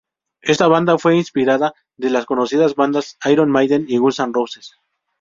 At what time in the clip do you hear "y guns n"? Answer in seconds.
3.87-4.33